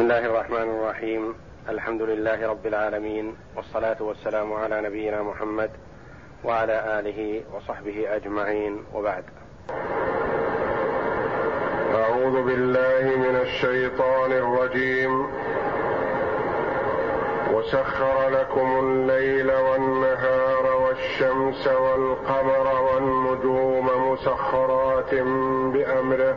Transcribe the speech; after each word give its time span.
بسم 0.00 0.10
الله 0.10 0.26
الرحمن 0.26 0.62
الرحيم 0.62 1.34
الحمد 1.68 2.02
لله 2.02 2.48
رب 2.48 2.66
العالمين 2.66 3.36
والصلاه 3.56 3.96
والسلام 4.00 4.52
على 4.52 4.80
نبينا 4.80 5.22
محمد 5.22 5.70
وعلى 6.44 7.00
اله 7.00 7.42
وصحبه 7.54 8.16
اجمعين 8.16 8.84
وبعد 8.94 9.24
اعوذ 11.94 12.42
بالله 12.42 13.16
من 13.16 13.36
الشيطان 13.36 14.32
الرجيم 14.32 15.26
وسخر 17.52 18.28
لكم 18.28 18.78
الليل 18.78 19.52
والنهار 19.52 20.66
والشمس 20.82 21.66
والقمر 21.66 22.66
والنجوم 22.82 24.12
مسخرات 24.12 25.14
بامره 25.74 26.36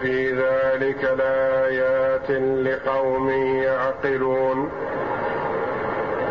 ان 0.00 0.06
في 0.06 0.32
ذلك 0.32 1.04
لآيات 1.04 2.30
لقوم 2.66 3.30
يعقلون. 3.62 4.70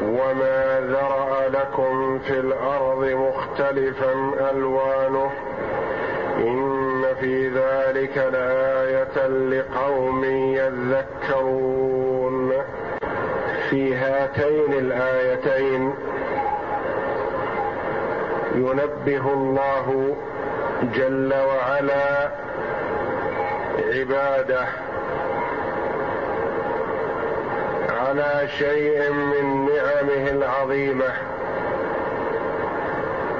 وما 0.04 0.80
ذرأ 0.80 1.50
لكم 1.50 2.20
في 2.20 2.40
الأرض 2.40 3.06
مختلفا 3.06 4.14
ألوانه. 4.52 5.32
إن 6.38 7.06
في 7.20 7.48
ذلك 7.48 8.18
لآية 8.18 9.28
لقوم 9.28 10.24
يذكرون. 10.56 12.54
في 13.70 13.96
هاتين 13.96 14.74
الآيتين 14.74 15.94
ينبه 18.56 19.34
الله 19.34 20.16
جل 20.96 21.34
وعلا 21.34 22.29
عباده 23.90 24.68
على 27.90 28.48
شيء 28.58 29.12
من 29.12 29.66
نعمه 29.66 30.30
العظيمة 30.32 31.12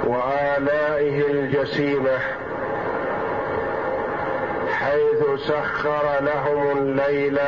وآلائه 0.06 1.22
الجسيمة 1.30 2.18
حيث 4.72 5.40
سخر 5.46 6.20
لهم 6.20 6.78
الليل 6.78 7.38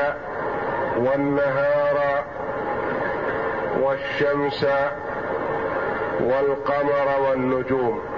والنهار 0.96 2.24
والشمس 3.80 4.66
والقمر 6.20 7.20
والنجوم. 7.28 8.11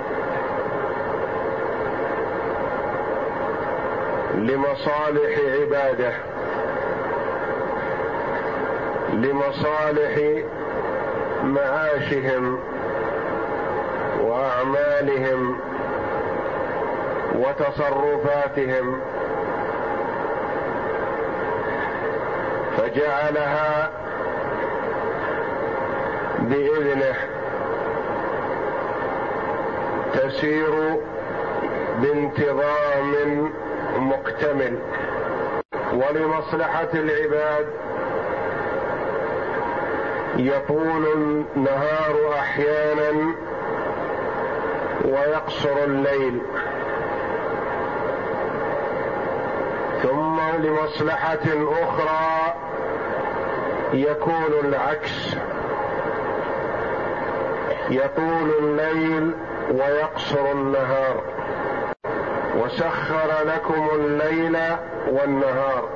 لمصالح 4.34 5.38
عباده. 5.60 6.12
لمصالح 9.12 10.42
معاشهم 11.44 12.58
وأعمالهم 14.20 15.56
وتصرفاتهم. 17.34 19.00
فجعلها 22.77 23.90
بإذنه 26.40 27.14
تسير 30.14 31.00
بانتظام 32.02 33.52
مكتمل 33.98 34.78
ولمصلحة 35.92 36.88
العباد. 36.94 37.66
يطول 40.36 41.06
النهار 41.14 42.38
أحيانا 42.38 43.34
ويقصر 45.04 45.84
الليل. 45.84 46.40
ثم 50.02 50.40
لمصلحة 50.58 51.46
أخرى 51.83 52.54
يكون 53.92 54.52
العكس. 54.64 55.36
يطول 57.90 58.50
الليل 58.58 59.34
ويقصر 59.70 60.52
النهار. 60.52 61.33
وسخر 62.56 63.30
لكم 63.46 63.88
الليل 63.94 64.58
والنهار. 65.08 65.88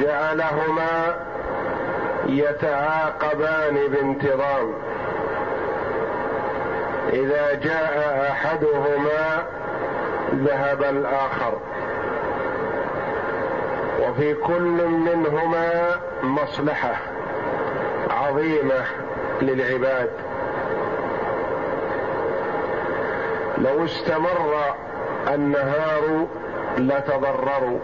جعلهما 0.00 1.16
يتعاقبان 2.26 3.74
بانتظام. 3.88 4.72
إذا 7.12 7.54
جاء 7.54 8.26
أحدهما 8.30 9.42
ذهب 10.34 10.82
الآخر. 10.82 11.58
وفي 14.00 14.34
كل 14.34 14.86
منهما 14.86 16.00
مصلحة 16.22 16.96
عظيمة 18.10 18.84
للعباد. 19.42 20.10
لو 23.58 23.84
استمر 23.84 24.74
النهار 25.34 26.26
لتضرروا 26.78 27.78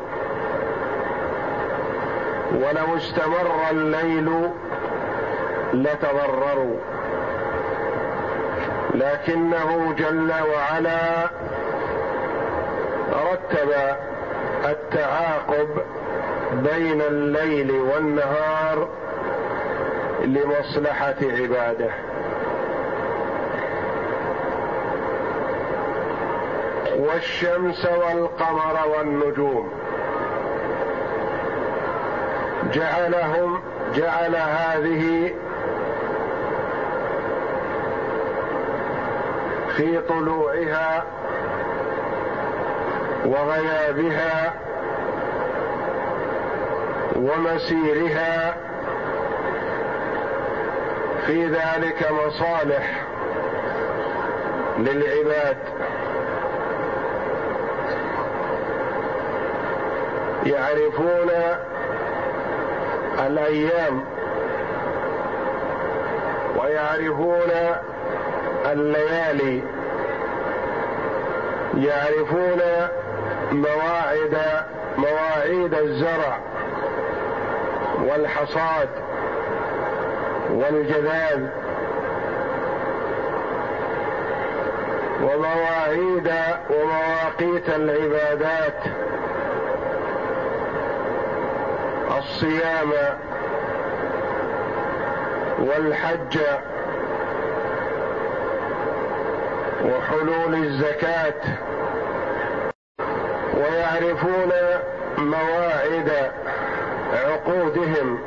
ولو 2.52 2.96
استمر 2.96 3.70
الليل 3.70 4.50
لتضرروا 5.74 6.76
لكنه 8.94 9.94
جل 9.98 10.32
وعلا 10.54 11.30
رتب 13.12 13.96
التعاقب 14.64 15.68
بين 16.52 17.02
الليل 17.02 17.70
والنهار 17.70 18.88
لمصلحة 20.24 21.16
عباده. 21.22 21.90
والشمس 26.98 27.86
والقمر 27.86 28.76
والنجوم. 28.96 29.72
جعلهم 32.72 33.60
جعل 33.94 34.36
هذه 34.36 35.34
في 39.76 40.00
طلوعها 40.08 41.04
وغيابها 43.24 44.54
ومسيرها 47.16 48.56
في 51.26 51.46
ذلك 51.46 52.12
مصالح 52.12 53.04
للعباد. 54.78 55.56
يعرفون 60.46 61.30
الأيام 63.26 64.04
ويعرفون 66.56 67.50
الليالي 68.72 69.62
يعرفون 71.76 72.60
مواعيد 73.52 74.36
مواعيد 74.98 75.74
الزرع 75.74 76.38
والحصاد 78.04 78.88
والجذاذ 80.50 81.46
ومواعيد 85.22 86.32
ومواقيت 86.70 87.68
العبادات 87.68 88.82
الصيام 92.42 92.92
والحج 95.58 96.38
وحلول 99.84 100.54
الزكاة 100.54 101.40
ويعرفون 103.54 104.52
مواعيد 105.18 106.12
عقودهم 107.12 108.18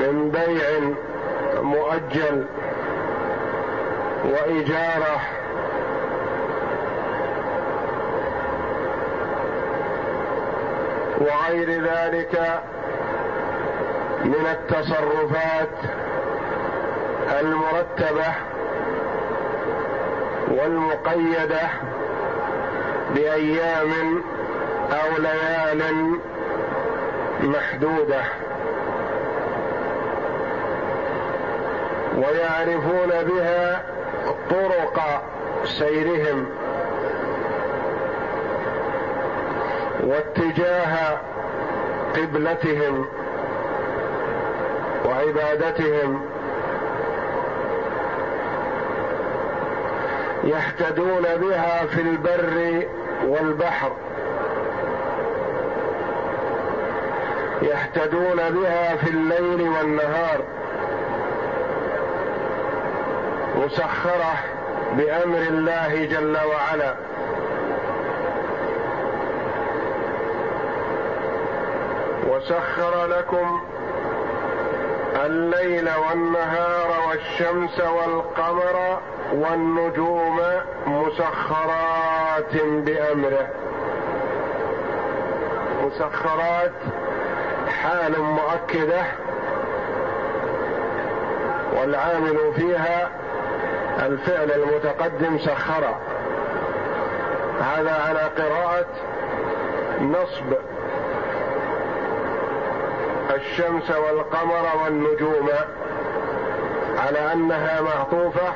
من 0.00 0.30
بيع 0.30 0.94
مؤجل 1.62 2.44
وإجارة 4.24 5.20
وغير 11.26 11.84
ذلك 11.84 12.62
من 14.24 14.46
التصرفات 14.52 15.68
المرتبة 17.40 18.34
والمقيدة 20.48 21.68
بأيام 23.14 24.22
أو 24.92 25.18
ليال 25.18 25.82
محدودة. 27.42 28.22
ويعرفون 32.16 33.10
بها 33.10 33.82
طرق 34.50 35.22
سيرهم. 35.64 36.46
واتجاه 40.06 41.18
قبلتهم 42.16 43.06
وعبادتهم. 45.04 46.22
يهتدون 50.44 51.22
بها 51.22 51.86
في 51.86 52.00
البر 52.00 52.86
والبحر. 53.26 53.92
يهتدون 57.62 58.36
بها 58.36 58.96
في 58.96 59.10
الليل 59.10 59.68
والنهار. 59.68 60.40
مسخرة 63.56 64.34
بأمر 64.92 65.38
الله 65.38 66.04
جل 66.04 66.36
وعلا. 66.36 66.94
وسخر 72.28 73.06
لكم 73.06 73.60
الليل 75.24 75.90
والنهار 76.08 77.08
والشمس 77.08 77.80
والقمر 77.80 78.98
والنجوم 79.32 80.40
مسخرات 80.86 82.52
بأمره. 82.62 83.48
مسخرات 85.82 86.72
حال 87.82 88.20
مؤكدة 88.20 89.02
والعامل 91.72 92.52
فيها 92.56 93.10
الفعل 94.02 94.50
المتقدم 94.50 95.38
سخر. 95.38 95.94
هذا 97.60 97.92
على 98.08 98.20
قراءة 98.20 98.86
نصب 100.00 100.52
الشمس 103.46 103.90
والقمر 103.90 104.64
والنجوم 104.84 105.48
على 106.98 107.32
أنها 107.32 107.80
معطوفة 107.80 108.52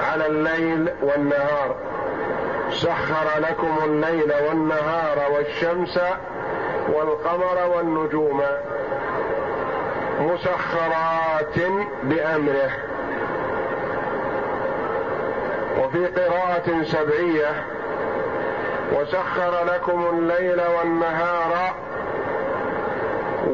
على 0.00 0.26
الليل 0.26 0.88
والنهار. 1.02 1.76
سخر 2.70 3.40
لكم 3.40 3.78
الليل 3.84 4.32
والنهار 4.48 5.32
والشمس 5.32 6.00
والقمر 6.88 7.76
والنجوم 7.76 8.42
مسخرات 10.20 11.58
بأمره. 12.02 12.70
وفي 15.78 16.06
قراءة 16.06 16.82
سبعية 16.84 17.64
وسخر 18.92 19.64
لكم 19.64 20.06
الليل 20.12 20.60
والنهار 20.78 21.74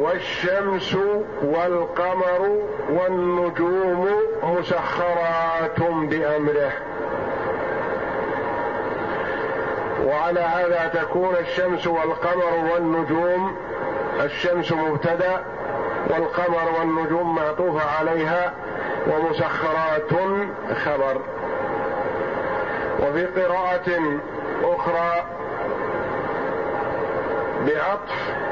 والشمس 0.00 0.96
والقمر 1.42 2.58
والنجوم 2.90 4.08
مسخرات 4.42 5.80
بأمره. 5.80 6.72
وعلى 10.04 10.40
هذا 10.40 10.90
تكون 10.94 11.34
الشمس 11.36 11.86
والقمر 11.86 12.72
والنجوم 12.72 13.56
الشمس 14.20 14.72
مبتدأ 14.72 15.44
والقمر 16.10 16.78
والنجوم 16.78 17.34
معطوفه 17.34 17.98
عليها 17.98 18.52
ومسخرات 19.06 20.10
خبر. 20.84 21.20
وفي 23.00 23.26
قراءة 23.26 24.20
أخرى 24.64 25.24
بعطف 27.66 28.49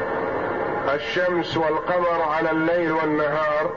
الشمس 0.95 1.57
والقمر 1.57 2.23
على 2.23 2.51
الليل 2.51 2.93
والنهار 2.93 3.71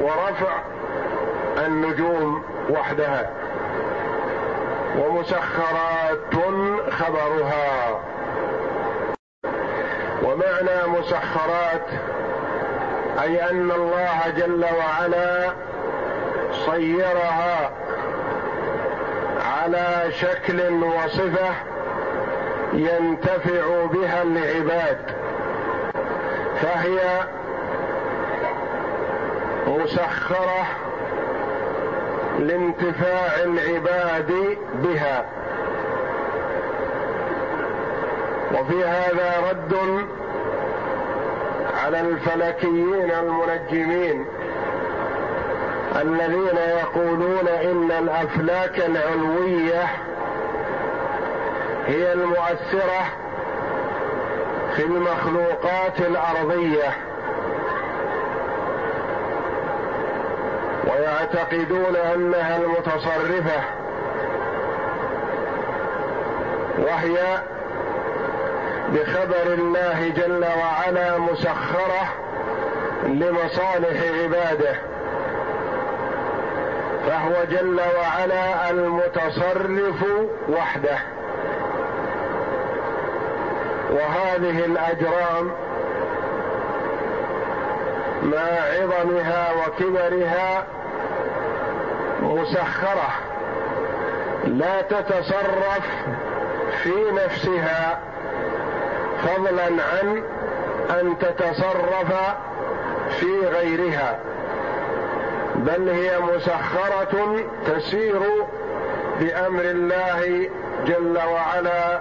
ورفع 0.00 0.58
النجوم 1.66 2.44
وحدها 2.70 3.30
ومسخرات 4.98 6.34
خبرها. 6.90 8.00
ومعنى 10.22 10.98
مسخرات 10.98 11.86
أي 13.22 13.50
أن 13.50 13.70
الله 13.70 14.20
جل 14.36 14.64
وعلا 14.78 15.52
صيرها 16.66 17.70
على 19.46 20.12
شكل 20.12 20.72
وصفة 20.72 21.54
ينتفع 22.72 23.84
بها 23.92 24.22
العباد. 24.22 25.25
فهي 26.62 27.26
مسخرة 29.66 30.66
لانتفاع 32.38 33.42
العباد 33.44 34.56
بها. 34.74 35.24
وفي 38.52 38.84
هذا 38.84 39.50
رد 39.50 39.74
على 41.84 42.00
الفلكيين 42.00 43.10
المنجمين 43.10 44.26
الذين 46.02 46.56
يقولون 46.56 47.48
إن 47.48 47.90
الأفلاك 47.90 48.78
العلوية 48.78 49.86
هي 51.86 52.12
المؤثرة 52.12 53.04
في 54.76 54.82
المخلوقات 54.82 56.00
الأرضية. 56.00 56.96
ويعتقدون 60.86 61.96
أنها 61.96 62.56
المتصرفة. 62.56 63.60
وهي 66.78 67.38
بخبر 68.88 69.52
الله 69.54 70.08
جل 70.16 70.44
وعلا 70.44 71.18
مسخرة 71.18 72.08
لمصالح 73.04 74.02
عباده. 74.22 74.74
فهو 77.06 77.44
جل 77.50 77.80
وعلا 77.98 78.70
المتصرف 78.70 80.04
وحده. 80.48 80.98
وهذه 83.96 84.64
الأجرام 84.64 85.50
مع 88.22 88.38
عظمها 88.80 89.48
وكبرها 89.52 90.66
مسخرة 92.22 93.08
لا 94.44 94.82
تتصرف 94.82 95.86
في 96.82 96.94
نفسها 97.12 97.98
فضلا 99.22 99.64
عن 99.64 100.22
أن 101.00 101.18
تتصرف 101.18 102.12
في 103.20 103.46
غيرها 103.46 104.18
بل 105.56 105.88
هي 105.88 106.18
مسخرة 106.20 107.44
تسير 107.66 108.22
بأمر 109.20 109.62
الله 109.62 110.50
جل 110.86 111.18
وعلا 111.32 112.00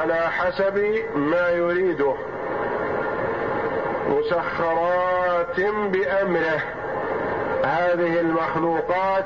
على 0.00 0.14
حسب 0.14 1.02
ما 1.14 1.48
يريده. 1.48 2.14
مسخرات 4.08 5.60
بأمره. 5.60 6.60
هذه 7.64 8.20
المخلوقات 8.20 9.24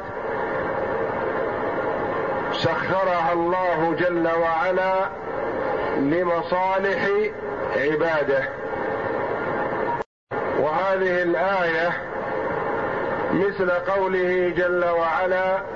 سخرها 2.52 3.32
الله 3.32 3.94
جل 3.98 4.28
وعلا 4.28 5.08
لمصالح 5.96 7.08
عباده. 7.76 8.48
وهذه 10.58 11.22
الآية 11.22 11.92
مثل 13.32 13.70
قوله 13.70 14.52
جل 14.56 14.84
وعلا 14.84 15.75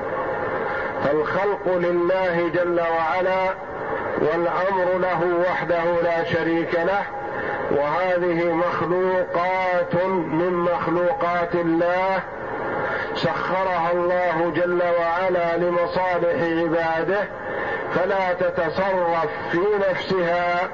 فالخلق 1.03 1.67
لله 1.67 2.49
جل 2.53 2.79
وعلا 2.79 3.53
والأمر 4.21 4.97
له 4.99 5.49
وحده 5.49 5.83
لا 6.03 6.23
شريك 6.23 6.75
له 6.75 7.03
وهذه 7.71 8.53
مخلوقات 8.53 9.95
من 10.05 10.53
مخلوقات 10.53 11.55
الله 11.55 12.19
سخرها 13.15 13.91
الله 13.93 14.51
جل 14.55 14.81
وعلا 14.99 15.57
لمصالح 15.57 16.43
عباده 16.43 17.23
فلا 17.95 18.33
تتصرف 18.33 19.27
في 19.51 19.61
نفسها 19.89 20.69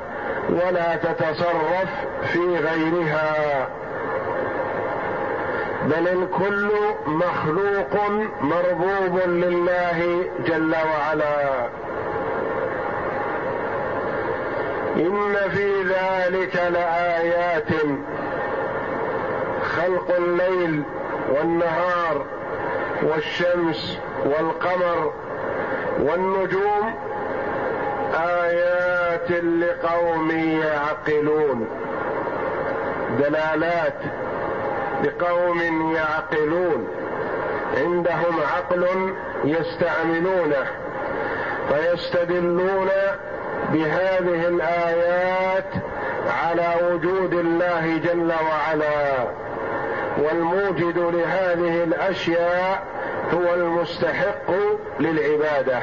ولا 0.49 0.95
تتصرف 0.95 1.89
في 2.23 2.39
غيرها. 2.39 3.67
بل 5.87 6.07
الكل 6.07 6.69
مخلوق 7.07 8.09
مربوب 8.41 9.19
لله 9.25 10.23
جل 10.45 10.75
وعلا. 10.75 11.65
إن 14.95 15.35
في 15.49 15.83
ذلك 15.83 16.55
لآيات. 16.55 17.69
خلق 19.77 20.15
الليل 20.17 20.83
والنهار 21.29 22.25
والشمس 23.03 23.97
والقمر 24.25 25.13
والنجوم. 25.99 26.95
آيات 28.15 29.31
لقوم 29.31 30.31
يعقلون. 30.31 31.67
دلالات 33.19 34.26
لقوم 35.03 35.91
يعقلون 35.95 36.87
عندهم 37.77 38.39
عقل 38.55 39.13
يستعملونه 39.43 40.65
فيستدلون 41.69 42.89
بهذه 43.73 44.47
الآيات 44.47 45.69
على 46.43 46.73
وجود 46.91 47.33
الله 47.33 47.97
جل 47.97 48.31
وعلا. 48.31 49.27
والموجد 50.17 50.97
لهذه 50.97 51.83
الأشياء 51.83 52.83
هو 53.33 53.53
المستحق 53.53 54.51
للعبادة. 54.99 55.79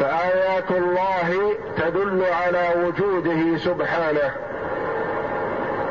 فآيات 0.00 0.70
الله 0.70 1.54
تدل 1.76 2.24
على 2.44 2.68
وجوده 2.76 3.58
سبحانه. 3.58 4.30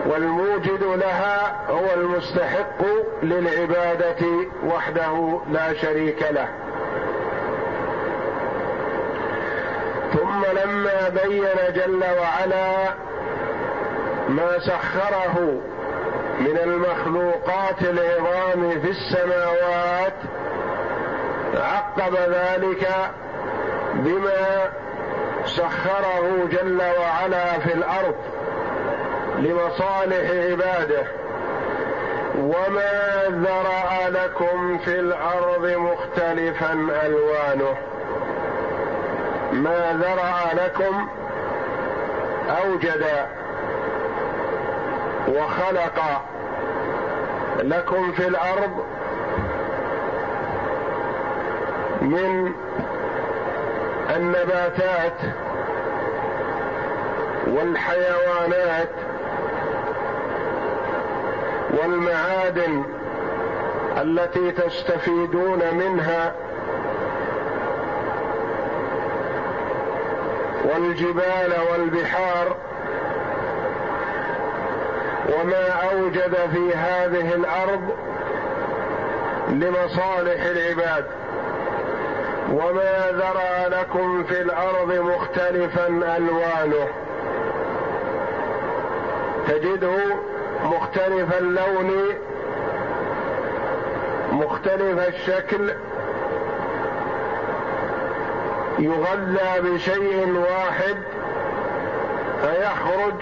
والموجد 0.05 0.83
لها 0.83 1.65
هو 1.69 1.93
المستحق 1.93 2.81
للعبادة 3.23 4.25
وحده 4.65 5.39
لا 5.51 5.73
شريك 5.73 6.25
له. 6.31 6.47
ثم 10.13 10.45
لما 10.45 11.09
بين 11.09 11.73
جل 11.75 12.03
وعلا 12.19 12.93
ما 14.29 14.59
سخره 14.59 15.61
من 16.39 16.57
المخلوقات 16.63 17.81
العظام 17.81 18.81
في 18.81 18.89
السماوات 18.89 20.13
عقب 21.55 22.15
ذلك 22.15 22.87
بما 23.93 24.71
سخره 25.45 26.47
جل 26.51 26.81
وعلا 26.99 27.59
في 27.59 27.73
الأرض. 27.73 28.15
لمصالح 29.41 30.29
عباده. 30.31 31.03
وما 32.37 33.23
ذرا 33.29 34.09
لكم 34.09 34.77
في 34.77 34.99
الأرض 34.99 35.65
مختلفا 35.65 36.73
الوانه. 37.05 37.75
ما 39.51 40.01
ذرا 40.01 40.65
لكم 40.65 41.07
اوجد 42.49 43.05
وخلق 45.27 46.23
لكم 47.63 48.11
في 48.11 48.27
الأرض 48.27 48.85
من 52.01 52.53
النباتات 54.15 55.17
والحيوانات 57.47 58.89
والمعادن 61.71 62.83
التي 63.97 64.51
تستفيدون 64.51 65.59
منها 65.73 66.33
والجبال 70.63 71.53
والبحار 71.71 72.55
وما 75.29 75.67
أوجد 75.91 76.35
في 76.53 76.75
هذه 76.75 77.33
الأرض 77.33 77.81
لمصالح 79.49 80.43
العباد. 80.43 81.05
وما 82.51 83.11
ذرى 83.11 83.79
لكم 83.79 84.23
في 84.23 84.41
الأرض 84.41 84.93
مختلفا 84.93 85.87
ألوانه. 85.87 86.87
تجده 89.47 89.97
مختلف 90.63 91.37
اللون 91.37 91.91
مختلف 94.31 95.07
الشكل 95.07 95.73
يغذى 98.79 99.61
بشيء 99.61 100.37
واحد 100.37 100.97
فيخرج 102.41 103.15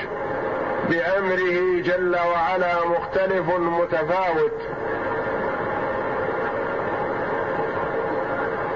بأمره 0.90 1.82
جل 1.82 2.16
وعلا 2.16 2.86
مختلف 2.86 3.50
متفاوت. 3.60 4.60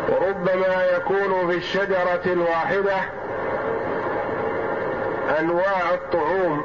وربما 0.09 0.85
يكون 0.95 1.47
في 1.51 1.57
الشجرة 1.57 2.21
الواحدة 2.25 2.95
أنواع 5.39 5.93
الطعوم. 5.93 6.63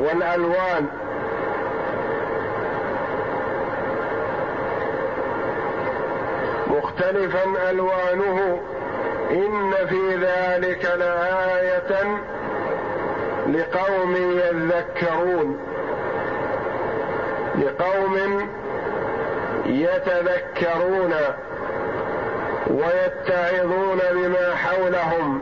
والألوان. 0.00 0.86
مختلفا 6.66 7.70
ألوانه. 7.70 8.60
إن 9.30 9.72
في 9.88 10.14
ذلك 10.14 10.84
لآية 10.84 12.20
لقوم 13.46 14.16
يذكرون. 14.16 15.58
لقوم 17.58 18.48
يتذكرون 19.66 21.14
ويتعظون 22.66 24.00
بما 24.12 24.54
حولهم 24.54 25.40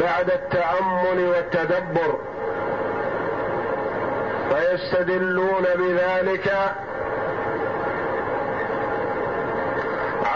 بعد 0.00 0.30
التأمل 0.30 1.24
والتدبر. 1.28 2.18
فيستدلون 4.54 5.64
بذلك 5.74 6.54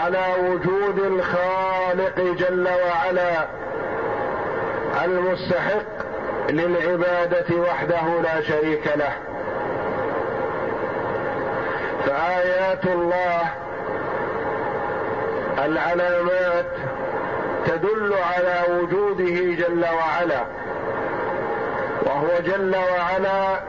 على 0.01 0.25
وجود 0.39 0.99
الخالق 0.99 2.19
جل 2.19 2.67
وعلا 2.67 3.47
المستحق 5.05 5.99
للعبادة 6.49 7.55
وحده 7.55 8.21
لا 8.23 8.41
شريك 8.41 8.87
له. 8.95 9.13
فآيات 12.05 12.85
الله 12.85 13.41
العلامات 15.65 16.65
تدل 17.65 18.13
على 18.13 18.63
وجوده 18.69 19.55
جل 19.55 19.85
وعلا 19.85 20.45
وهو 22.05 22.27
جل 22.45 22.75
وعلا 22.75 23.59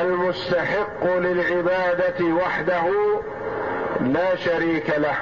المستحق 0.00 1.04
للعبادة 1.04 2.24
وحده 2.24 2.82
لا 4.00 4.36
شريك 4.36 4.90
له. 4.98 5.16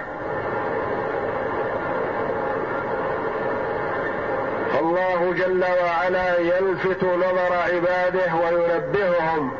الله 4.81 5.33
جل 5.33 5.65
وعلا 5.85 6.39
يلفت 6.39 7.05
نظر 7.05 7.53
عباده 7.53 8.35
وينبههم 8.35 9.53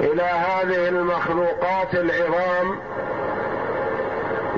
إلى 0.00 0.22
هذه 0.22 0.88
المخلوقات 0.88 1.94
العظام 1.94 2.78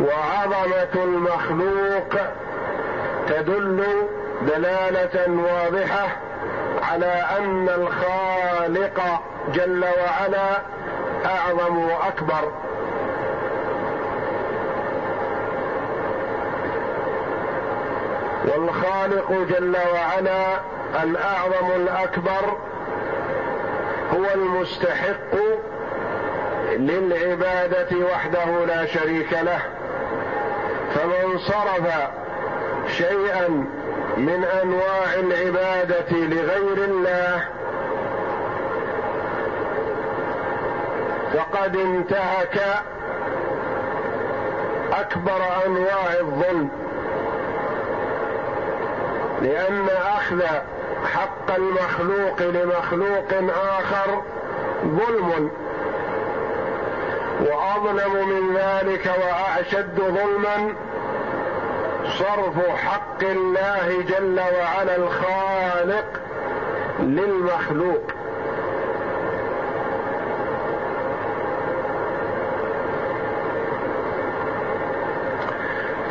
وعظمة 0.01 1.05
المخلوق 1.05 2.15
تدل 3.29 3.85
دلالة 4.43 5.29
واضحة 5.29 6.17
على 6.83 7.25
أن 7.39 7.69
الخالق 7.69 9.01
جل 9.53 9.85
وعلا 9.85 10.63
أعظم 11.25 11.79
وأكبر. 11.79 12.53
والخالق 18.45 19.33
جل 19.33 19.77
وعلا 19.95 20.61
الأعظم 21.03 21.71
الأكبر 21.77 22.57
هو 24.15 24.25
المستحق 24.35 25.35
للعبادة 26.77 27.97
وحده 28.13 28.65
لا 28.67 28.87
شريك 28.87 29.33
له. 29.33 29.61
فمن 30.95 31.39
صرف 31.39 32.09
شيئا 32.89 33.49
من 34.17 34.45
أنواع 34.63 35.15
العبادة 35.15 36.11
لغير 36.11 36.85
الله 36.85 37.58
فقد 41.39 41.77
انتهك 41.77 42.61
أكبر 44.93 45.41
أنواع 45.67 46.13
الظلم 46.21 46.69
لأن 49.43 49.89
أخذ 49.89 50.43
حق 51.15 51.55
المخلوق 51.57 52.43
لمخلوق 52.43 53.53
آخر 53.79 54.23
ظلم 54.85 55.51
وأظلم 57.41 58.29
من 58.29 58.57
ذلك 58.57 59.11
واعشد 59.23 60.01
ظلما 60.01 60.75
صرف 62.19 62.69
حق 62.77 63.23
الله 63.23 64.03
جل 64.09 64.41
وعلا 64.41 64.97
الخالق 64.97 66.21
للمخلوق. 67.01 68.18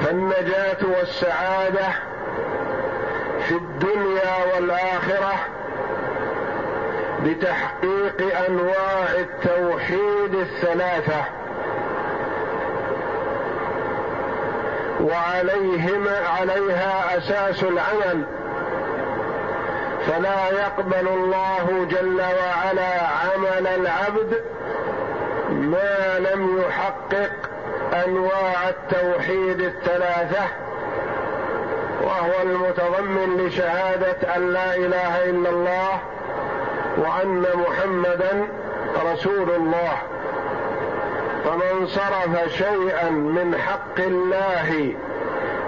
فالنجاه 0.08 0.78
والسعادة 1.00 1.88
في 3.48 3.52
الدنيا 3.52 4.56
والآخرة 4.56 5.34
بتحقيق 7.24 8.38
أنواع 8.50 9.08
التوحيد 9.20 10.36
الثلاثة. 10.36 11.24
وعليهما 15.02 16.20
عليها 16.40 17.18
أساس 17.18 17.64
العمل. 17.64 18.24
فلا 20.08 20.50
يقبل 20.50 21.08
الله 21.08 21.88
جل 21.90 22.22
وعلا 22.22 23.08
عمل 23.08 23.68
العبد 23.68 24.42
ما 25.50 26.20
لم 26.20 26.62
يحقق 26.62 27.57
أنواع 28.06 28.70
التوحيد 28.70 29.62
الثلاثة 29.62 30.44
وهو 32.04 32.32
المتضمن 32.44 33.38
لشهادة 33.38 34.36
أن 34.36 34.54
لا 34.54 34.76
إله 34.76 35.30
إلا 35.30 35.50
الله 35.50 36.00
وأن 36.98 37.46
محمدا 37.56 38.48
رسول 39.14 39.50
الله. 39.50 39.98
فمن 41.46 41.88
صرف 41.88 42.54
شيئا 42.54 43.10
من 43.10 43.56
حق 43.58 44.00
الله 44.00 44.94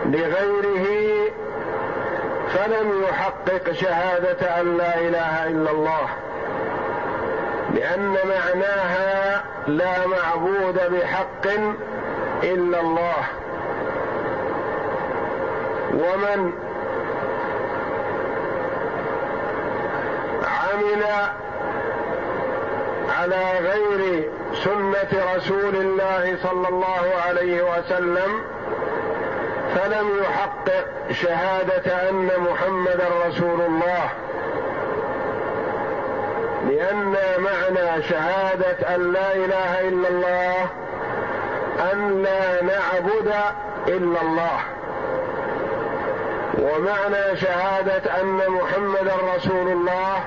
لغيره 0.06 0.86
فلم 2.54 3.04
يحقق 3.04 3.72
شهادة 3.72 4.62
أن 4.62 4.78
لا 4.78 5.00
إله 5.00 5.48
إلا 5.48 5.72
الله 5.72 6.10
لأن 7.76 8.16
معناها 8.26 9.44
لا 9.68 10.08
معبود 10.08 10.80
بحق 10.92 11.48
إلا 12.44 12.80
الله. 12.80 13.24
ومن 15.94 16.54
عمل 20.44 21.04
على 23.20 23.60
غير 23.60 24.30
سنة 24.54 25.36
رسول 25.36 25.76
الله 25.76 26.38
صلى 26.44 26.68
الله 26.68 27.04
عليه 27.28 27.62
وسلم 27.62 28.42
فلم 29.76 30.08
يحقق 30.24 30.86
شهادة 31.12 32.10
أن 32.10 32.30
محمدا 32.38 33.08
رسول 33.28 33.62
الله. 33.62 34.10
لأن 36.70 37.16
معنى 37.40 38.04
شهادة 38.04 38.96
أن 38.96 39.12
لا 39.12 39.36
إله 39.36 39.80
إلا 39.80 40.10
الله 40.10 40.70
أن 41.94 42.24
لا 42.24 42.64
نعبد 42.64 43.34
إلا 43.88 44.22
الله. 44.22 44.60
ومعنى 46.60 47.38
شهادة 47.38 48.22
أن 48.22 48.40
محمدا 48.50 49.14
رسول 49.36 49.68
الله 49.72 50.18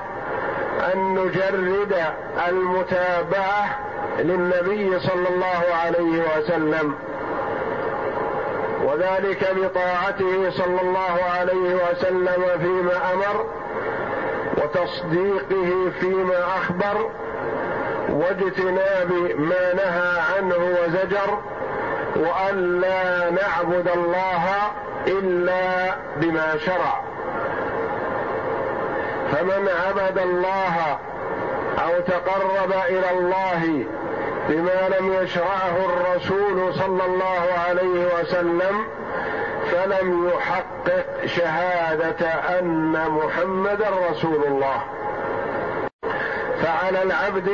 أن 0.93 1.15
نجرد 1.15 1.95
المتابعة 2.47 3.79
للنبي 4.19 4.99
صلى 4.99 5.29
الله 5.29 5.63
عليه 5.83 6.23
وسلم. 6.37 6.95
وذلك 8.83 9.55
بطاعته 9.55 10.49
صلى 10.49 10.81
الله 10.81 11.23
عليه 11.39 11.75
وسلم 11.75 12.43
فيما 12.59 13.13
أمر 13.13 13.45
وتصديقه 14.57 15.91
فيما 15.99 16.45
أخبر 16.57 17.09
واجتناب 18.13 19.11
ما 19.37 19.73
نهى 19.73 20.19
عنه 20.35 20.55
وزجر 20.55 21.37
وأن 22.15 22.81
لا 22.81 23.29
نعبد 23.29 23.87
الله 23.87 24.43
إلا 25.07 25.95
بما 26.17 26.57
شرع. 26.57 27.01
فمن 29.31 29.69
عبد 29.87 30.17
الله 30.17 30.97
أو 31.85 31.99
تقرب 32.07 32.73
إلى 32.89 33.11
الله 33.11 33.85
بما 34.49 34.97
لم 34.99 35.13
يشرعه 35.13 35.75
الرسول 35.85 36.73
صلى 36.73 37.05
الله 37.05 37.45
عليه 37.67 38.19
وسلم 38.19 38.85
فلم 39.71 40.29
يحقق 40.29 41.25
شهادة 41.25 42.27
أن 42.59 43.09
محمدا 43.09 43.89
رسول 44.11 44.43
الله. 44.47 44.83
فعلى 46.63 47.03
العبد 47.03 47.49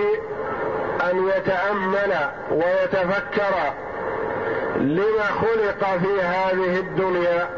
أن 1.01 1.27
يتأمل 1.27 2.15
ويتفكر 2.51 3.73
لما 4.75 5.23
خلق 5.23 5.97
في 5.97 6.21
هذه 6.21 6.79
الدنيا 6.79 7.49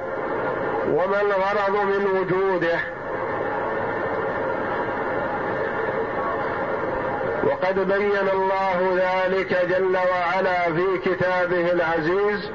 وما 0.88 1.22
الغرض 1.22 1.86
من 1.86 2.20
وجوده. 2.20 2.80
وقد 7.44 7.80
بين 7.80 8.30
الله 8.34 8.96
ذلك 8.96 9.66
جل 9.70 9.98
وعلا 9.98 10.74
في 10.74 10.98
كتابه 11.06 11.72
العزيز 11.72 12.52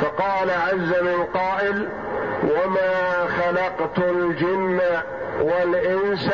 فقال 0.00 0.50
عز 0.50 1.02
من 1.02 1.24
قائل 1.34 1.88
وما 2.42 3.26
خلقت 3.26 3.98
الجن 3.98 4.80
والإنس 5.40 6.30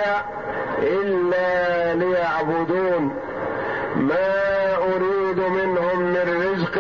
إلا 0.83 1.95
ليعبدون. 1.95 3.28
ما 3.99 4.77
أريد 4.77 5.39
منهم 5.39 6.03
من 6.03 6.53
رزق 6.53 6.77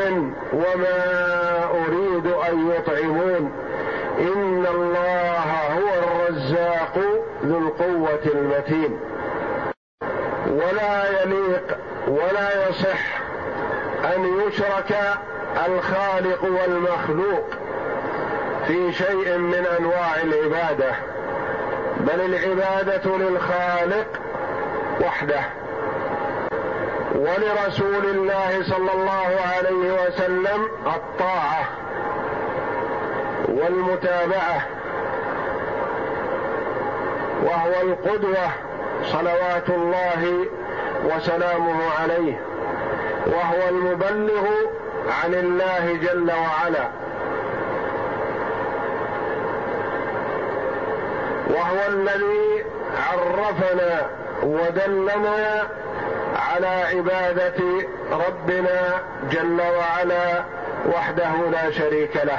وما 0.53 1.65
أريد 1.71 2.27
أن 2.27 2.71
يطعمون. 2.71 3.53
إن 4.19 4.67
الله 4.71 5.47
هو 5.75 5.89
الرزاق 6.03 6.99
ذو 7.45 7.59
القوة 7.59 8.25
المتين. 8.35 9.01
ولا 10.47 11.23
يليق 11.23 11.79
ولا 12.09 12.69
يصح 12.69 13.21
أن 14.17 14.41
يشرك 14.47 14.97
الخالق 15.67 16.45
والمخلوق 16.45 17.51
في 18.67 18.93
شيء 18.93 19.39
من 19.39 19.67
أنواع 19.79 20.17
العبادة. 20.23 20.95
بل 22.01 22.21
العبادة 22.21 23.17
للخالق 23.17 24.07
وحده. 25.01 25.41
ولرسول 27.15 28.05
الله 28.05 28.63
صلى 28.63 28.93
الله 28.93 29.39
عليه 29.57 30.07
وسلم 30.07 30.69
الطاعة 30.87 31.65
والمتابعة 33.49 34.67
وهو 37.43 37.73
القدوة 37.83 38.49
صلوات 39.05 39.69
الله 39.69 40.47
وسلامه 41.05 41.79
عليه 42.03 42.41
وهو 43.27 43.69
المبلغ 43.69 44.47
عن 45.25 45.35
الله 45.35 45.99
جل 46.03 46.31
وعلا. 46.31 46.89
وهو 51.51 51.89
الذي 51.89 52.65
عرفنا 53.09 54.07
ودلنا 54.43 55.69
على 56.55 56.67
عبادة 56.67 57.65
ربنا 58.13 59.03
جل 59.31 59.61
وعلا 59.61 60.45
وحده 60.87 61.33
لا 61.53 61.71
شريك 61.71 62.17
له. 62.17 62.39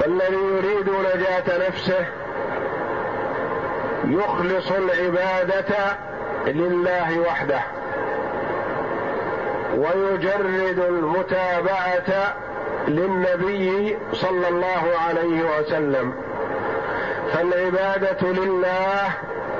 فالذي 0.00 0.36
يريد 0.36 0.90
نجاة 0.90 1.68
نفسه 1.68 2.06
يخلص 4.04 4.72
العبادة 4.72 5.96
لله 6.46 7.20
وحده 7.20 7.60
ويجرد 9.76 10.78
المتابعة 10.88 12.34
للنبي 12.88 13.98
صلى 14.12 14.48
الله 14.48 14.84
عليه 15.08 15.58
وسلم. 15.58 16.14
فالعبادة 17.32 18.22
لله 18.22 19.08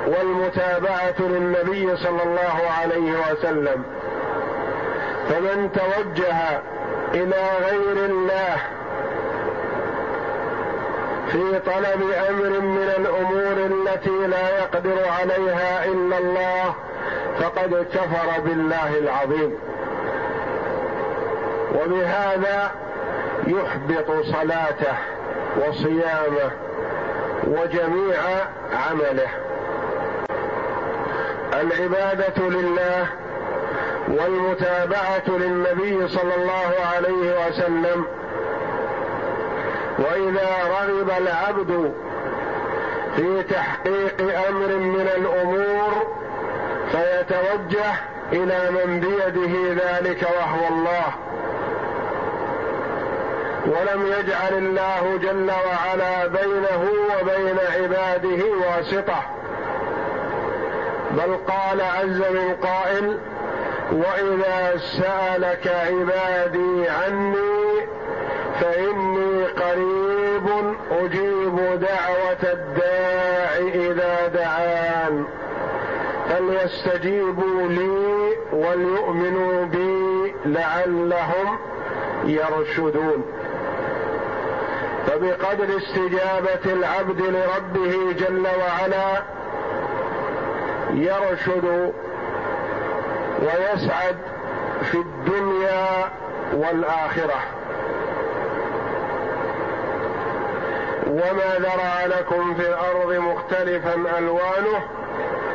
والمتابعة 0.07 1.19
للنبي 1.19 1.97
صلى 1.97 2.23
الله 2.23 2.71
عليه 2.81 3.11
وسلم. 3.31 3.83
فمن 5.29 5.71
توجه 5.71 6.61
إلى 7.13 7.43
غير 7.61 8.05
الله 8.05 8.57
في 11.31 11.59
طلب 11.59 12.01
أمر 12.29 12.59
من 12.59 12.93
الأمور 12.97 13.57
التي 13.57 14.27
لا 14.27 14.57
يقدر 14.59 15.09
عليها 15.21 15.85
إلا 15.85 16.17
الله 16.17 16.75
فقد 17.39 17.85
كفر 17.93 18.39
بالله 18.45 18.97
العظيم. 18.97 19.57
وبهذا 21.75 22.71
يحبط 23.47 24.25
صلاته 24.25 24.97
وصيامه 25.57 26.51
وجميع 27.47 28.19
عمله. 28.89 29.46
العبادة 31.61 32.49
لله 32.49 33.07
والمتابعة 34.07 35.27
للنبي 35.27 36.07
صلى 36.07 36.35
الله 36.35 36.73
عليه 36.95 37.47
وسلم. 37.47 38.05
وإذا 39.99 40.49
رغب 40.81 41.11
العبد 41.21 41.93
في 43.15 43.43
تحقيق 43.43 44.21
أمر 44.47 44.67
من 44.77 45.09
الأمور 45.17 46.07
فيتوجه 46.91 47.93
إلى 48.33 48.71
من 48.71 48.99
بيده 48.99 49.83
ذلك 49.83 50.21
وهو 50.21 50.67
الله. 50.67 51.07
ولم 53.65 54.05
يجعل 54.05 54.53
الله 54.53 55.19
جل 55.21 55.51
وعلا 55.51 56.27
بينه 56.27 56.89
وبين 57.21 57.57
عباده 57.75 58.45
واسطة. 58.67 59.36
بل 61.17 61.35
قال 61.47 61.81
عز 61.81 62.19
من 62.19 62.55
قائل 62.61 63.17
واذا 63.91 64.77
سالك 64.77 65.67
عبادي 65.67 66.89
عني 66.89 67.87
فاني 68.61 69.45
قريب 69.45 70.75
أجيب 70.91 71.55
دعوه 71.79 72.53
الداع 72.53 73.57
اذا 73.73 74.27
دعان 74.27 75.25
فليستجيبوا 76.29 77.67
لي 77.67 78.37
وليؤمنوا 78.53 79.65
بي 79.65 80.33
لعلهم 80.45 81.57
يرشدون 82.25 83.23
فبقدر 85.07 85.77
استجابه 85.77 86.73
العبد 86.73 87.21
لربه 87.21 88.13
جل 88.13 88.47
وعلا 88.47 89.36
يرشد 90.97 91.93
ويسعد 93.41 94.15
في 94.91 94.97
الدنيا 94.97 96.09
والآخرة. 96.53 97.41
وما 101.07 101.59
ذرأ 101.59 102.07
لكم 102.07 102.55
في 102.55 102.67
الأرض 102.67 103.13
مختلفا 103.13 103.95
ألوانه 104.17 104.83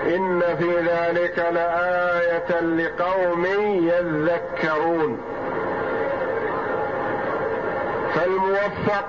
إن 0.06 0.42
في 0.58 0.80
ذلك 0.80 1.38
لآية 1.38 2.60
لقوم 2.60 3.46
يذكرون. 3.82 5.20
فالموفق 8.14 9.04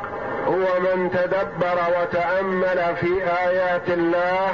هو 0.48 0.80
من 0.80 1.12
تدبر 1.12 1.78
وتأمل 2.00 2.96
في 2.96 3.24
آيات 3.48 3.90
الله 3.90 4.54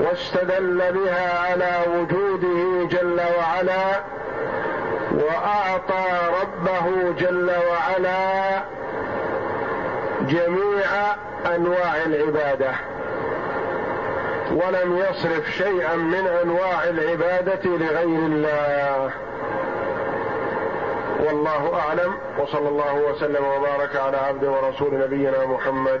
واستدل 0.00 0.92
بها 0.92 1.38
على 1.38 1.72
وجوده 1.88 2.88
جل 2.88 3.20
وعلا 3.38 4.00
وأعطى 5.12 6.04
ربه 6.42 7.12
جل 7.18 7.50
وعلا 7.70 8.62
جميع 10.20 10.88
أنواع 11.56 11.96
العبادة. 12.06 12.72
ولم 14.50 14.98
يصرف 14.98 15.50
شيئا 15.50 15.96
من 15.96 16.26
أنواع 16.42 16.84
العبادة 16.84 17.60
لغير 17.64 18.26
الله. 18.26 19.10
والله 21.24 21.80
أعلم 21.80 22.16
وصلى 22.38 22.68
الله 22.68 22.94
وسلم 22.94 23.44
وبارك 23.44 23.96
على 23.96 24.16
عبد 24.16 24.44
ورسول 24.44 24.94
نبينا 24.94 25.46
محمد 25.46 26.00